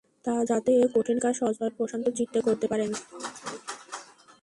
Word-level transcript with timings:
যাতে 0.49 0.71
এ 0.75 0.85
কঠিন 0.95 1.17
কাজ 1.23 1.33
সহজভাবে 1.39 1.71
ও 1.71 1.77
প্রশান্ত 1.77 2.05
চিত্তে 2.17 2.39
করতে 2.47 2.65
পারেন। 2.71 2.89